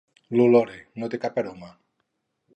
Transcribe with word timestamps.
L'olore, 0.37 0.79
no 1.03 1.11
té 1.15 1.21
cap 1.27 1.39
aroma. 1.43 1.71